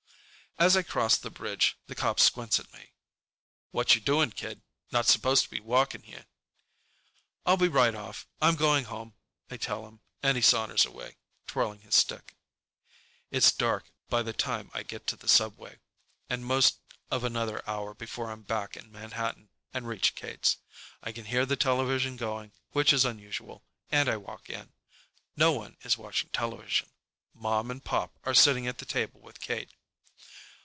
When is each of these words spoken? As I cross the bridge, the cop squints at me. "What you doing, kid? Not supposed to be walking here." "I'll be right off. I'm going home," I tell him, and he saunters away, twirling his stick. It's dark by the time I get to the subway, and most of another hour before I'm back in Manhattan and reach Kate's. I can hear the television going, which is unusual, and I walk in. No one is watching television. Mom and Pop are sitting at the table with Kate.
As 0.59 0.77
I 0.77 0.83
cross 0.83 1.17
the 1.17 1.31
bridge, 1.31 1.79
the 1.87 1.95
cop 1.95 2.19
squints 2.19 2.59
at 2.59 2.71
me. 2.71 2.91
"What 3.71 3.95
you 3.95 4.01
doing, 4.01 4.29
kid? 4.29 4.61
Not 4.91 5.07
supposed 5.07 5.43
to 5.43 5.49
be 5.49 5.59
walking 5.59 6.03
here." 6.03 6.27
"I'll 7.47 7.57
be 7.57 7.67
right 7.69 7.95
off. 7.95 8.27
I'm 8.39 8.55
going 8.57 8.85
home," 8.85 9.15
I 9.49 9.57
tell 9.57 9.87
him, 9.87 10.01
and 10.21 10.35
he 10.35 10.43
saunters 10.43 10.85
away, 10.85 11.17
twirling 11.47 11.79
his 11.81 11.95
stick. 11.95 12.35
It's 13.31 13.51
dark 13.51 13.91
by 14.07 14.21
the 14.21 14.33
time 14.33 14.69
I 14.71 14.83
get 14.83 15.07
to 15.07 15.15
the 15.15 15.27
subway, 15.29 15.79
and 16.29 16.45
most 16.45 16.77
of 17.09 17.23
another 17.23 17.67
hour 17.67 17.95
before 17.95 18.29
I'm 18.29 18.43
back 18.43 18.77
in 18.77 18.91
Manhattan 18.91 19.49
and 19.73 19.87
reach 19.87 20.13
Kate's. 20.13 20.57
I 21.01 21.11
can 21.11 21.25
hear 21.25 21.45
the 21.47 21.55
television 21.55 22.17
going, 22.17 22.51
which 22.71 22.93
is 22.93 23.03
unusual, 23.03 23.63
and 23.89 24.07
I 24.07 24.17
walk 24.17 24.47
in. 24.47 24.73
No 25.35 25.53
one 25.53 25.77
is 25.81 25.97
watching 25.97 26.29
television. 26.29 26.91
Mom 27.33 27.71
and 27.71 27.83
Pop 27.83 28.19
are 28.25 28.35
sitting 28.35 28.67
at 28.67 28.77
the 28.77 28.85
table 28.85 29.19
with 29.21 29.39
Kate. 29.39 29.73